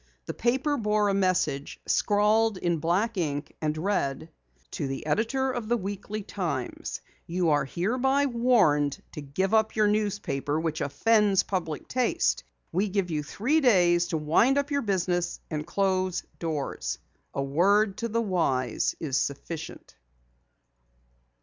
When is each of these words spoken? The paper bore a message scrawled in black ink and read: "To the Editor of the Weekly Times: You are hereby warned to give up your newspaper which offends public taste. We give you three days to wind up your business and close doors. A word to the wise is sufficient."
The 0.25 0.33
paper 0.33 0.77
bore 0.77 1.09
a 1.09 1.13
message 1.13 1.79
scrawled 1.85 2.57
in 2.57 2.79
black 2.79 3.17
ink 3.19 3.55
and 3.61 3.77
read: 3.77 4.31
"To 4.71 4.87
the 4.87 5.05
Editor 5.05 5.51
of 5.51 5.69
the 5.69 5.77
Weekly 5.77 6.23
Times: 6.23 7.01
You 7.27 7.49
are 7.51 7.65
hereby 7.65 8.25
warned 8.25 8.99
to 9.11 9.21
give 9.21 9.53
up 9.53 9.75
your 9.75 9.85
newspaper 9.87 10.59
which 10.59 10.81
offends 10.81 11.43
public 11.43 11.87
taste. 11.87 12.43
We 12.71 12.89
give 12.89 13.11
you 13.11 13.21
three 13.21 13.59
days 13.61 14.07
to 14.07 14.17
wind 14.17 14.57
up 14.57 14.71
your 14.71 14.81
business 14.81 15.39
and 15.51 15.67
close 15.67 16.23
doors. 16.39 16.97
A 17.35 17.43
word 17.43 17.97
to 17.97 18.07
the 18.07 18.23
wise 18.23 18.95
is 18.99 19.17
sufficient." 19.17 19.95